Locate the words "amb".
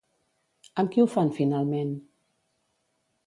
0.83-0.93